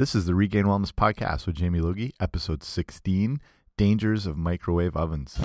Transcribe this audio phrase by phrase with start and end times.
[0.00, 3.38] This is the Regained Wellness Podcast with Jamie Logie, episode 16
[3.76, 5.36] Dangers of Microwave Ovens.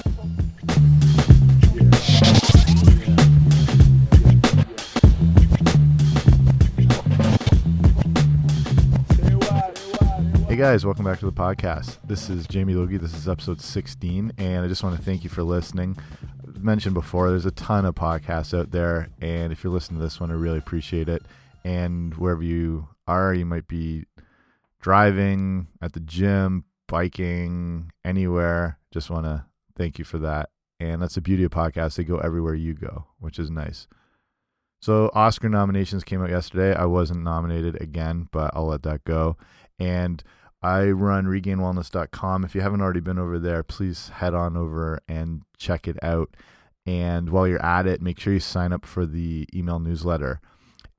[10.47, 11.97] Hey guys, welcome back to the podcast.
[12.05, 12.95] This is Jamie Logie.
[12.95, 15.97] This is episode 16, and I just want to thank you for listening.
[16.47, 20.05] I mentioned before, there's a ton of podcasts out there, and if you're listening to
[20.05, 21.23] this one, I really appreciate it.
[21.65, 24.05] And wherever you are, you might be
[24.85, 28.77] driving, at the gym, biking, anywhere.
[28.91, 29.43] Just want to
[29.75, 30.51] thank you for that.
[30.79, 31.95] And that's the beauty of podcasts.
[31.95, 33.87] They go everywhere you go, which is nice.
[34.83, 36.75] So, Oscar nominations came out yesterday.
[36.75, 39.37] I wasn't nominated again, but I'll let that go.
[39.79, 40.23] And
[40.61, 42.43] I run regainedwellness.com.
[42.43, 46.35] If you haven't already been over there, please head on over and check it out.
[46.85, 50.41] And while you're at it, make sure you sign up for the email newsletter.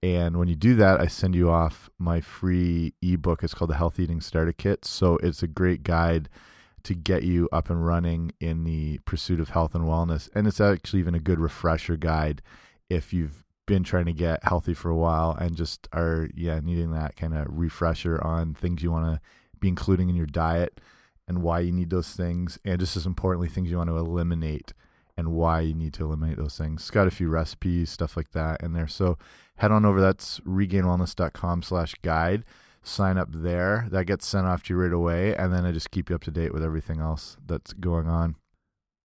[0.06, 3.42] And when you do that, I send you off my free ebook.
[3.42, 4.84] It's called the Health Eating Starter Kit.
[4.84, 6.28] So it's a great guide
[6.84, 10.28] to get you up and running in the pursuit of health and wellness.
[10.32, 12.40] And it's actually even a good refresher guide
[12.88, 16.92] if you've been trying to get healthy for a while and just are yeah needing
[16.92, 19.20] that kind of refresher on things you want to
[19.58, 20.80] be including in your diet
[21.26, 24.72] and why you need those things and just as importantly things you want to eliminate
[25.16, 26.82] and why you need to eliminate those things.
[26.82, 28.88] It's got a few recipes stuff like that in there.
[28.88, 29.18] So
[29.56, 32.44] head on over that's regainedwellness.com slash guide.
[32.82, 33.88] Sign up there.
[33.90, 36.22] That gets sent off to you right away and then i just keep you up
[36.24, 38.36] to date with everything else that's going on.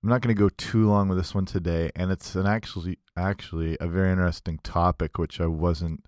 [0.03, 2.97] I'm not going to go too long with this one today, and it's an actually
[3.15, 6.05] actually a very interesting topic which I wasn't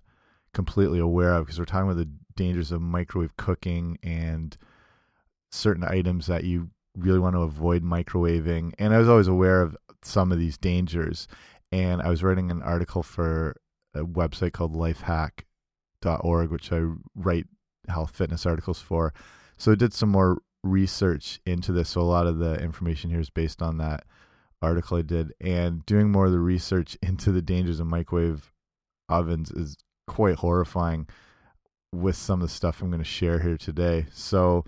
[0.52, 4.56] completely aware of because we're talking about the dangers of microwave cooking and
[5.52, 8.72] certain items that you really want to avoid microwaving.
[8.78, 11.26] And I was always aware of some of these dangers,
[11.72, 13.56] and I was writing an article for
[13.94, 16.82] a website called lifehack.org, which I
[17.14, 17.46] write
[17.88, 19.12] health fitness articles for.
[19.56, 21.90] So I did some more research into this.
[21.90, 24.04] So a lot of the information here is based on that
[24.62, 25.32] article I did.
[25.40, 28.52] And doing more of the research into the dangers of microwave
[29.08, 29.76] ovens is
[30.06, 31.06] quite horrifying
[31.92, 34.06] with some of the stuff I'm going to share here today.
[34.12, 34.64] So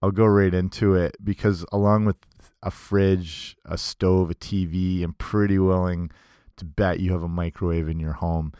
[0.00, 2.16] I'll go right into it because along with
[2.62, 6.10] a fridge, a stove, a TV, I'm pretty willing
[6.56, 8.52] to bet you have a microwave in your home.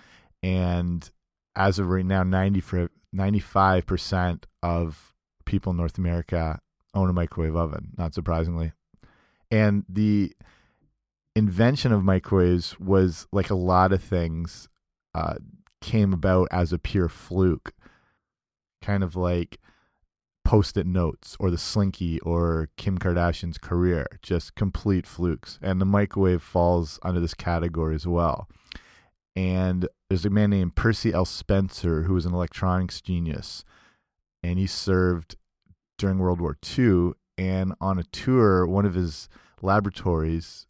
[0.43, 1.09] And
[1.56, 6.60] as of right now, 90 for 95% of people in North America
[6.94, 8.72] own a microwave oven, not surprisingly.
[9.50, 10.32] And the
[11.34, 14.69] invention of microwaves was like a lot of things
[15.15, 15.37] uh,
[15.81, 17.72] came about as a pure fluke,
[18.82, 19.59] kind of like
[20.48, 25.59] post-it notes or the slinky or Kim Kardashian's career, just complete flukes.
[25.60, 28.48] And the microwave falls under this category as well.
[29.36, 31.26] And there's a man named Percy L.
[31.26, 33.62] Spencer who was an electronics genius,
[34.42, 35.36] and he served
[35.98, 37.12] during World War II.
[37.36, 39.28] And on a tour, one of his
[39.60, 40.66] laboratories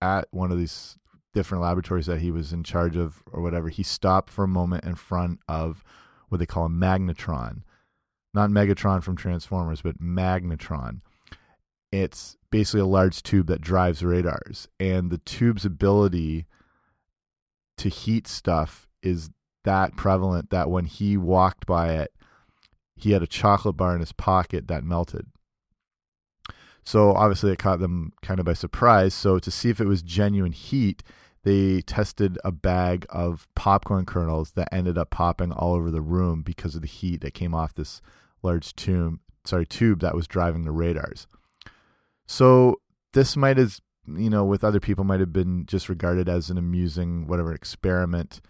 [0.00, 0.96] at one of these
[1.34, 4.84] different laboratories that he was in charge of or whatever, he stopped for a moment
[4.84, 5.82] in front of
[6.28, 7.62] what they call a magnetron.
[8.38, 11.00] Not Megatron from Transformers, but magnetron.
[11.90, 14.68] It's basically a large tube that drives radars.
[14.78, 16.46] And the tube's ability
[17.78, 19.30] to heat stuff is
[19.64, 22.12] that prevalent that when he walked by it,
[22.94, 25.26] he had a chocolate bar in his pocket that melted.
[26.84, 29.14] So obviously it caught them kind of by surprise.
[29.14, 31.02] So to see if it was genuine heat,
[31.42, 36.42] they tested a bag of popcorn kernels that ended up popping all over the room
[36.42, 38.00] because of the heat that came off this
[38.42, 41.26] large tube, sorry, tube that was driving the radars.
[42.26, 42.80] So
[43.12, 46.58] this might have, you know, with other people might have been just regarded as an
[46.58, 48.40] amusing whatever experiment,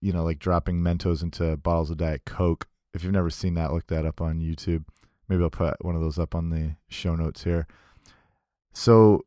[0.00, 3.72] you know, like dropping Mentos into bottles of Diet Coke if you've never seen that,
[3.72, 4.84] look that up on YouTube.
[5.28, 7.66] Maybe I'll put one of those up on the show notes here.
[8.72, 9.24] So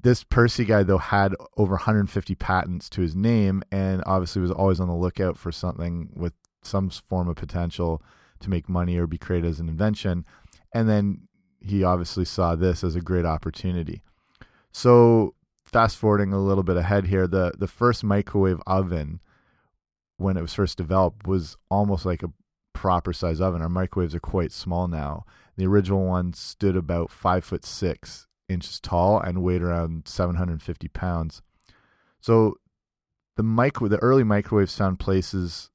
[0.00, 4.80] this Percy guy though had over 150 patents to his name and obviously was always
[4.80, 6.32] on the lookout for something with
[6.62, 8.02] some form of potential
[8.40, 10.24] to make money or be created as an invention.
[10.72, 11.28] And then
[11.60, 14.02] he obviously saw this as a great opportunity.
[14.72, 15.34] So
[15.64, 19.20] fast forwarding a little bit ahead here, the the first microwave oven
[20.16, 22.32] when it was first developed was almost like a
[22.72, 23.62] proper size oven.
[23.62, 25.24] Our microwaves are quite small now.
[25.56, 31.42] The original one stood about five foot six inches tall and weighed around 750 pounds.
[32.20, 32.58] So
[33.36, 35.70] the micro, the early microwaves found places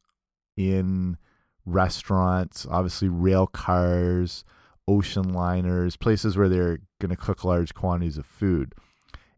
[0.56, 1.18] in
[1.72, 4.44] restaurants, obviously rail cars,
[4.88, 8.74] ocean liners, places where they're going to cook large quantities of food.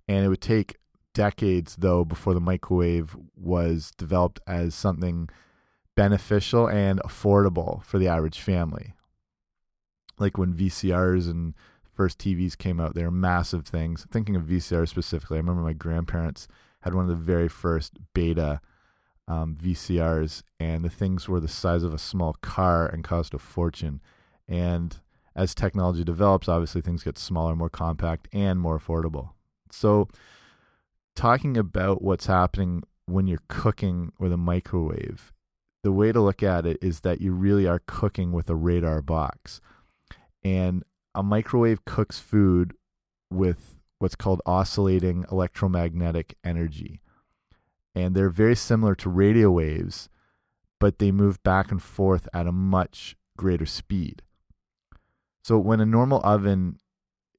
[0.07, 0.77] And it would take
[1.13, 5.30] decades, though, before the microwave was developed as something
[5.95, 8.94] beneficial and affordable for the average family.
[10.18, 11.53] Like when VCRs and
[11.94, 14.06] first TVs came out, they were massive things.
[14.12, 16.47] Thinking of VCRs specifically, I remember my grandparents
[16.81, 18.59] had one of the very first beta
[19.28, 23.40] um, VCRs, and the things were the size of a small car and cost a
[23.40, 24.02] fortune.
[24.48, 24.98] And
[25.36, 29.31] as technology develops, obviously things get smaller, more compact, and more affordable.
[29.72, 30.08] So,
[31.16, 35.31] talking about what's happening when you're cooking with a microwave,
[35.84, 39.02] the way to look at it is that you really are cooking with a radar
[39.02, 39.60] box.
[40.44, 40.84] And
[41.16, 42.74] a microwave cooks food
[43.31, 47.02] with what's called oscillating electromagnetic energy.
[47.95, 50.10] And they're very similar to radio waves,
[50.80, 54.22] but they move back and forth at a much greater speed.
[55.44, 56.80] So when a normal oven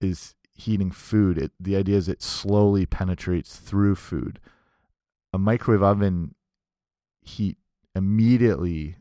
[0.00, 4.38] is heating food, it, the idea is it slowly penetrates through food.
[5.32, 6.34] A microwave oven
[7.22, 7.56] heat
[7.94, 8.96] immediately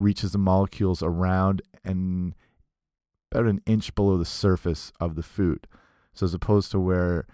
[0.00, 2.34] reaches the molecules around and
[3.30, 5.66] about an inch below the surface of the food.
[6.12, 7.26] So as opposed to where,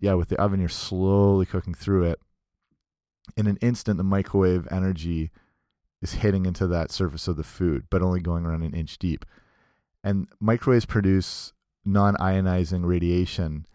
[0.00, 2.20] yeah, with the oven, you're slowly cooking through it.
[3.36, 5.30] In an instant, the microwave energy
[6.00, 9.24] is hitting into that surface of the food, but only going around an inch deep.
[10.04, 11.52] And microwaves produce
[11.84, 13.66] non ionizing radiation.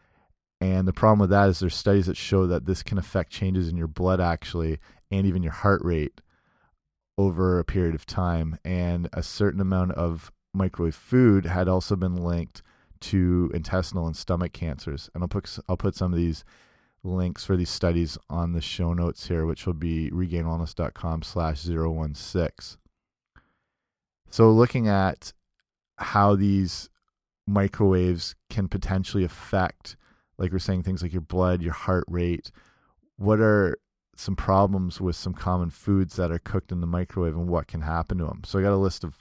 [0.62, 3.68] And the problem with that is there's studies that show that this can affect changes
[3.68, 4.80] in your blood actually
[5.12, 6.22] and even your heart rate
[7.18, 8.58] over a period of time.
[8.64, 12.62] And a certain amount of microwave food had also been linked
[13.02, 15.10] to intestinal and stomach cancers.
[15.14, 16.46] And I'll put I'll put some of these
[17.04, 22.80] links for these studies on the show notes here, which will be regainedwellness.com slash 016.
[24.30, 25.34] So looking at
[25.98, 26.90] how these
[27.46, 29.96] microwaves can potentially affect,
[30.38, 32.52] like we're saying, things like your blood, your heart rate.
[33.18, 33.78] What are
[34.16, 37.82] some problems with some common foods that are cooked in the microwave and what can
[37.82, 38.42] happen to them?
[38.46, 39.20] So I got a list of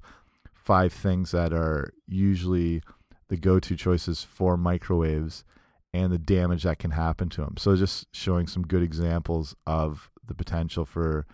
[0.55, 2.82] five things that are usually
[3.29, 5.44] the go-to choices for microwaves
[5.94, 7.56] and the damage that can happen to them.
[7.58, 11.26] So just showing some good examples of the potential for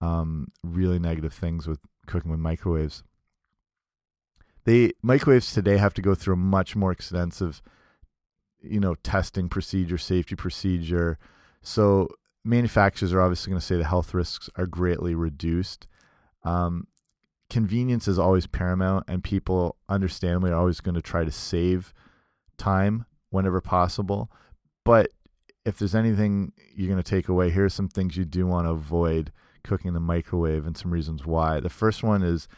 [0.00, 3.02] um, really negative things with cooking with microwaves.
[4.64, 7.62] They microwaves today have to go through a much more extensive,
[8.60, 11.18] you know, testing procedure, safety procedure.
[11.62, 12.10] So
[12.44, 15.86] manufacturers are obviously going to say the health risks are greatly reduced.
[16.42, 16.88] Um,
[17.48, 21.94] convenience is always paramount, and people understandably are always going to try to save
[22.58, 23.06] time
[23.36, 24.30] whenever possible.
[24.84, 25.10] But
[25.64, 28.66] if there's anything you're going to take away, here are some things you do want
[28.66, 29.32] to avoid
[29.64, 31.60] cooking in the microwave and some reasons why.
[31.60, 32.48] The first one is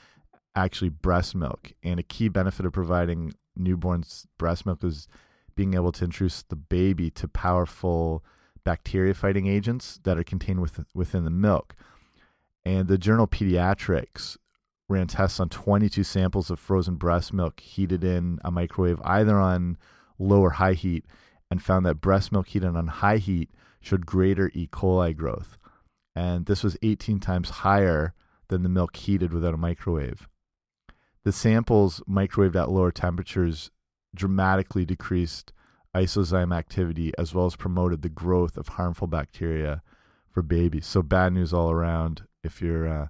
[0.55, 5.09] actually breast milk, and a key benefit of providing newborns breast milk is
[5.57, 8.25] being able to introduce the baby to powerful
[8.65, 11.75] bacteria fighting agents that are contained with, within the milk.
[12.65, 14.37] And the journal Pediatrics
[14.89, 19.79] ran tests on 22 samples of frozen breast milk heated in a microwave, either on
[20.19, 21.05] low or high heat,
[21.50, 23.50] and found that breast milk heated on high heat
[23.81, 24.67] showed greater E.
[24.67, 25.56] coli growth.
[26.15, 28.15] And this was 18 times higher
[28.49, 30.29] than the milk heated without a microwave.
[31.25, 33.70] The samples microwaved at lower temperatures
[34.15, 35.53] dramatically decreased
[35.94, 39.82] lysozyme activity as well as promoted the growth of harmful bacteria
[40.31, 40.87] for babies.
[40.87, 43.06] So, bad news all around if you're uh,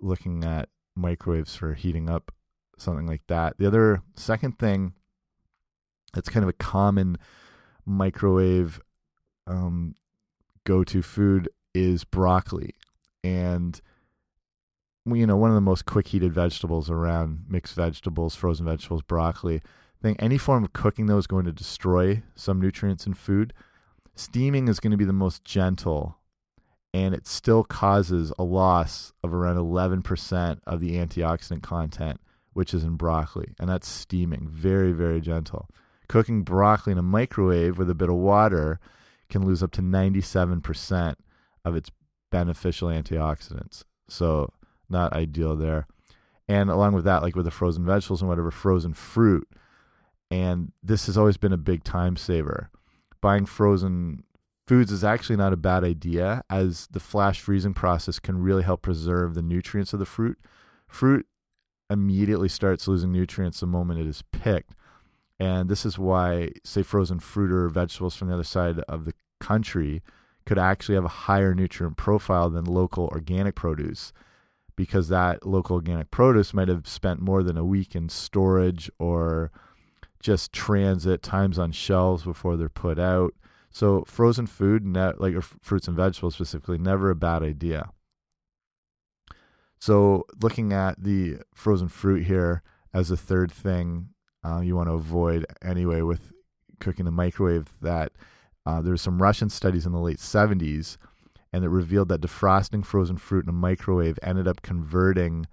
[0.00, 2.32] looking at microwaves for heating up
[2.78, 3.58] something like that.
[3.58, 4.94] The other second thing
[6.12, 7.16] that's kind of a common
[7.86, 8.80] microwave
[9.46, 9.94] um,
[10.64, 12.74] go to food is broccoli.
[13.22, 13.80] And
[15.06, 19.56] you know, one of the most quick heated vegetables around mixed vegetables, frozen vegetables, broccoli.
[19.56, 23.52] I think any form of cooking though is going to destroy some nutrients in food.
[24.14, 26.18] Steaming is going to be the most gentle
[26.92, 32.20] and it still causes a loss of around 11% of the antioxidant content,
[32.52, 33.54] which is in broccoli.
[33.60, 35.68] And that's steaming, very, very gentle.
[36.10, 38.80] Cooking broccoli in a microwave with a bit of water
[39.28, 41.14] can lose up to 97%
[41.64, 41.92] of its
[42.32, 43.84] beneficial antioxidants.
[44.08, 44.52] So,
[44.88, 45.86] not ideal there.
[46.48, 49.46] And along with that, like with the frozen vegetables and whatever, frozen fruit.
[50.32, 52.70] And this has always been a big time saver.
[53.20, 54.24] Buying frozen
[54.66, 58.82] foods is actually not a bad idea, as the flash freezing process can really help
[58.82, 60.40] preserve the nutrients of the fruit.
[60.88, 61.24] Fruit
[61.88, 64.74] immediately starts losing nutrients the moment it is picked.
[65.40, 69.14] And this is why, say, frozen fruit or vegetables from the other side of the
[69.40, 70.02] country
[70.44, 74.12] could actually have a higher nutrient profile than local organic produce
[74.76, 79.50] because that local organic produce might have spent more than a week in storage or
[80.20, 83.32] just transit times on shelves before they're put out.
[83.70, 87.90] So frozen food, like fruits and vegetables specifically, never a bad idea.
[89.78, 94.10] So, looking at the frozen fruit here as a third thing
[94.44, 96.32] uh, you want to avoid anyway with
[96.80, 98.12] cooking in the microwave, that
[98.66, 100.96] uh, there were some Russian studies in the late 70s,
[101.52, 105.46] and it revealed that defrosting frozen fruit in a microwave ended up converting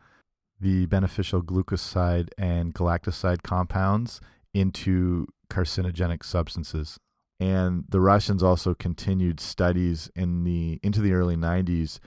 [0.59, 4.19] the beneficial glucoside and galactoside compounds
[4.53, 6.99] into carcinogenic substances.
[7.39, 11.99] And the Russians also continued studies in the into the early 90s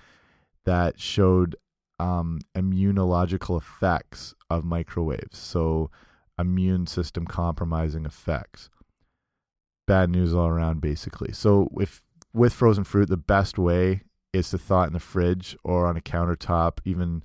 [0.64, 1.54] that showed
[2.00, 5.38] um, immunological effects of microwaves.
[5.38, 5.90] So
[6.40, 8.70] immune system compromising effects.
[9.86, 11.32] Bad news all around, basically.
[11.32, 15.56] So if with frozen fruit, the best way is to thaw it in the fridge
[15.64, 17.22] or on a countertop, even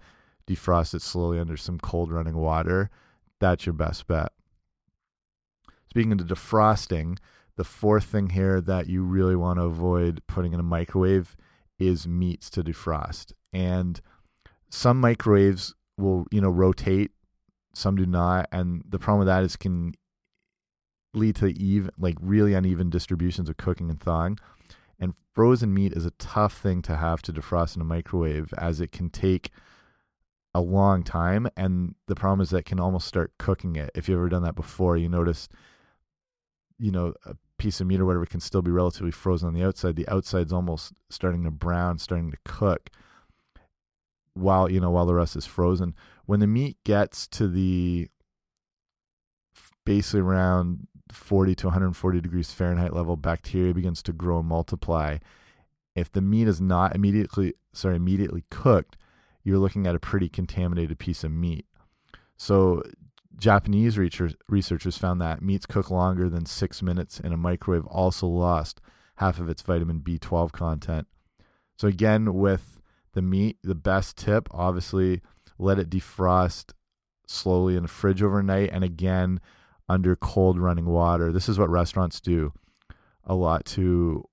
[0.48, 2.89] defrost it slowly under some cold running water.
[3.39, 4.31] That's your best bet.
[5.89, 7.17] Speaking of defrosting,
[7.55, 11.38] the fourth thing here that you really want to avoid putting in a microwave
[11.79, 13.34] is meats to defrost.
[13.53, 14.01] And
[14.69, 17.12] some microwaves will, you know, rotate,
[17.75, 19.94] some do not, and the problem with that is can
[21.13, 24.38] lead to even like really uneven distributions of cooking and thawing.
[25.00, 28.82] And frozen meat is a tough thing to have to defrost in a microwave as
[28.82, 29.51] it can take
[30.53, 33.91] a long time and the problem is that can almost start cooking it.
[33.94, 35.50] If you've ever done that before, you notice
[36.77, 39.63] you know, a piece of meat or whatever can still be relatively frozen on the
[39.63, 39.96] outside.
[39.96, 42.89] The outside's almost starting to brown, starting to cook
[44.34, 45.96] while, you know, while the rest is frozen.
[46.25, 48.10] When the meat gets to the
[49.86, 55.20] basically around 40 to 140 degrees Fahrenheit level, bacteria begins to grow and multiply.
[55.96, 58.98] If the meat is not immediately sorry, immediately cooked,
[59.44, 61.65] you're looking at a pretty contaminated piece of meat.
[62.38, 62.82] So
[63.38, 68.82] Japanese researchers found that meats cook longer than six minutes in a microwave also lost
[69.17, 71.08] half of its vitamin B12 content.
[71.77, 72.79] So, again, with
[73.13, 75.22] the meat, the best tip obviously
[75.58, 76.74] let it defrost
[77.28, 79.40] slowly in the fridge overnight and again
[79.90, 81.32] under cold running water.
[81.32, 82.54] This is what restaurants do
[83.24, 84.26] a lot to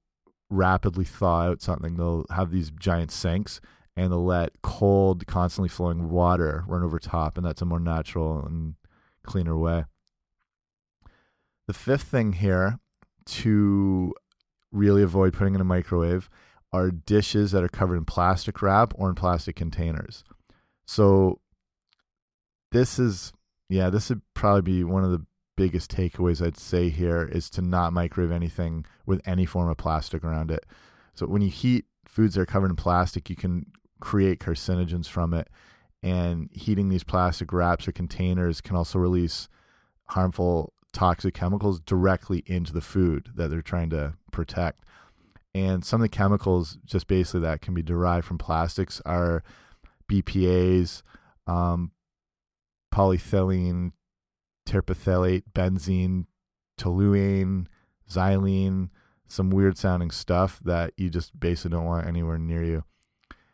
[0.50, 1.96] rapidly thaw out something.
[1.96, 3.60] They'll have these giant sinks
[3.96, 8.44] and they'll let cold, constantly flowing water run over top, and that's a more natural
[8.44, 8.74] and
[9.24, 9.84] cleaner way.
[11.66, 12.78] The fifth thing here
[13.26, 14.14] to
[14.70, 16.28] really avoid putting in a microwave
[16.72, 20.24] are dishes that are covered in plastic wrap or in plastic containers.
[20.86, 21.40] So
[22.70, 23.32] this is
[23.68, 25.24] yeah, this would probably be one of the
[25.56, 30.24] biggest takeaways I'd say here is to not microwave anything with any form of plastic
[30.24, 30.66] around it.
[31.14, 33.66] So when you heat foods that are covered in plastic, you can
[34.00, 35.48] create carcinogens from it
[36.02, 39.48] and heating these plastic wraps or containers can also release
[40.06, 44.84] harmful toxic chemicals directly into the food that they're trying to protect.
[45.54, 49.44] And some of the chemicals, just basically that can be derived from plastics, are
[50.08, 51.02] BPA's,
[51.46, 51.92] um,
[52.92, 53.92] polyethylene,
[54.66, 56.26] terephthalate, benzene,
[56.78, 57.66] toluene,
[58.08, 58.90] xylene,
[59.32, 62.84] some weird sounding stuff that you just basically don't want anywhere near you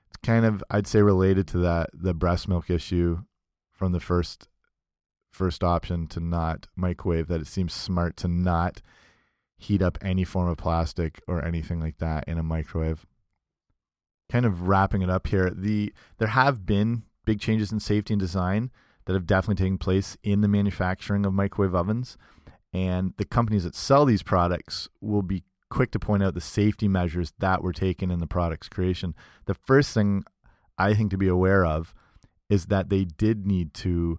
[0.08, 3.22] It's kind of I'd say related to that the breast milk issue
[3.70, 4.48] from the first
[5.30, 8.82] first option to not microwave that it seems smart to not
[9.56, 13.06] heat up any form of plastic or anything like that in a microwave.
[14.30, 18.20] Kind of wrapping it up here, the there have been big changes in safety and
[18.20, 18.70] design
[19.06, 22.18] that have definitely taken place in the manufacturing of microwave ovens
[22.72, 26.88] and the companies that sell these products will be quick to point out the safety
[26.88, 29.14] measures that were taken in the product's creation.
[29.46, 30.24] The first thing
[30.76, 31.94] I think to be aware of
[32.48, 34.18] is that they did need to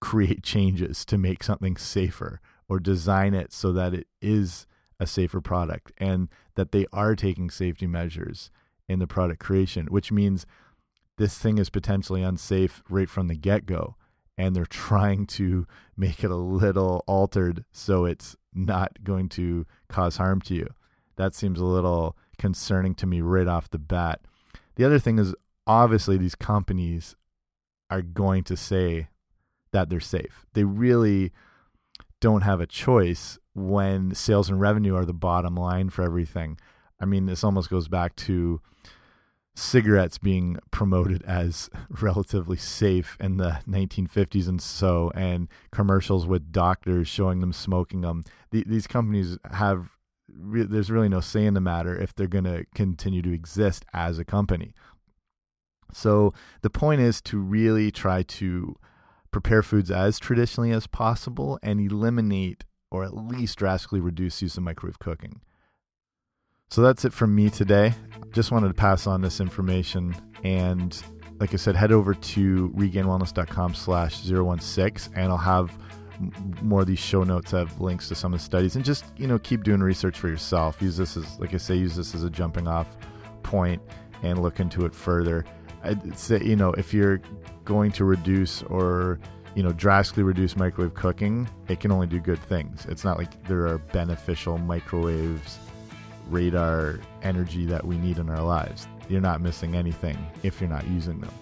[0.00, 4.66] create changes to make something safer or design it so that it is
[4.98, 8.50] a safer product and that they are taking safety measures
[8.88, 10.46] in the product creation, which means
[11.18, 13.96] this thing is potentially unsafe right from the get go.
[14.38, 15.66] And they're trying to
[15.96, 20.68] make it a little altered so it's not going to cause harm to you.
[21.16, 24.20] That seems a little concerning to me right off the bat.
[24.76, 25.34] The other thing is
[25.66, 27.16] obviously these companies
[27.90, 29.08] are going to say
[29.72, 30.44] that they're safe.
[30.52, 31.32] They really
[32.20, 36.58] don't have a choice when sales and revenue are the bottom line for everything.
[37.00, 38.60] I mean, this almost goes back to
[39.54, 47.08] cigarettes being promoted as relatively safe in the 1950s and so, and commercials with doctors
[47.08, 48.24] showing them smoking them.
[48.50, 49.90] The, these companies have
[50.38, 53.84] re there's really no say in the matter if they're going to continue to exist
[53.92, 54.74] as a company.
[55.92, 58.76] So the point is to really try to
[59.30, 64.62] prepare foods as traditionally as possible and eliminate or at least drastically reduce use of
[64.62, 65.40] microwave cooking.
[66.70, 67.94] So that's it from me today.
[68.32, 71.00] Just wanted to pass on this information and
[71.38, 75.76] like I said, head over to regainedwellness.com slash 016 and I'll have
[76.62, 77.50] more of these show notes.
[77.50, 80.28] Have links to some of the studies and just you know keep doing research for
[80.28, 80.80] yourself.
[80.80, 82.96] Use this as like i say use this as a jumping off
[83.42, 83.82] point
[84.22, 85.44] and look into it further.
[85.82, 87.20] I'd say you know if you're
[87.64, 89.20] going to reduce or
[89.54, 92.86] you know drastically reduce microwave cooking it can only do good things.
[92.86, 95.58] It's not like there are beneficial microwaves
[96.28, 100.86] radar energy that we need in our lives you're not missing anything if you're not
[100.88, 101.32] using them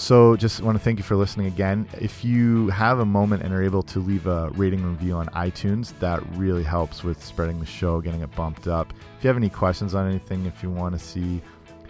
[0.00, 1.86] so, just want to thank you for listening again.
[2.00, 5.92] If you have a moment and are able to leave a rating review on iTunes,
[5.98, 8.94] that really helps with spreading the show, getting it bumped up.
[9.18, 11.42] If you have any questions on anything, if you want to see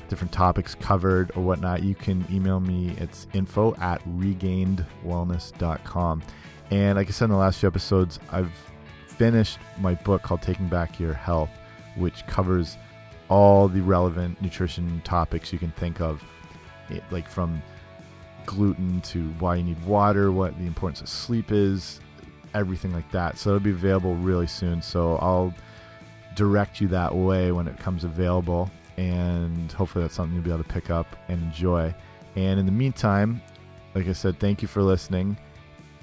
[0.09, 2.97] different topics covered or whatnot, you can email me.
[2.99, 6.23] It's info at regainedwellness.com.
[6.73, 8.51] And like I said in the last few episodes, I've
[9.07, 11.51] finished my book called Taking Back Your Health,
[11.97, 12.77] which covers
[13.29, 16.23] all the relevant nutrition topics you can think of,
[16.89, 17.63] it, like from
[18.47, 22.01] gluten to why you need water, what the importance of sleep is,
[22.55, 23.39] everything like that.
[23.39, 24.83] So it'll be available really soon.
[24.83, 25.55] So I'll
[26.35, 28.71] direct you that way when it comes available.
[28.97, 31.95] And hopefully that's something you'll be able to pick up and enjoy.
[32.37, 33.41] And in the meantime,
[33.95, 35.37] like I said, thank you for listening.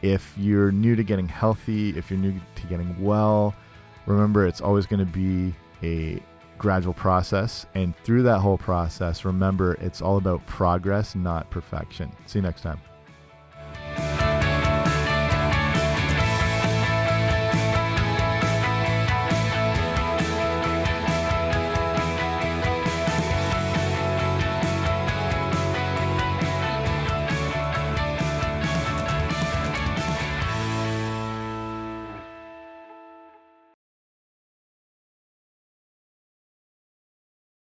[0.01, 3.55] If you're new to getting healthy, if you're new to getting well,
[4.05, 5.53] remember it's always going to be
[5.83, 6.21] a
[6.57, 7.65] gradual process.
[7.75, 12.11] And through that whole process, remember it's all about progress, not perfection.
[12.25, 12.79] See you next time.